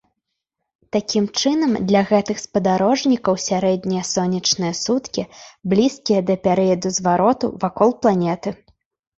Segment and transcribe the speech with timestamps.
[0.95, 5.27] Такім чынам, для гэтых спадарожнікаў сярэднія сонечныя суткі
[5.75, 8.49] блізкія да перыяду звароту вакол планеты.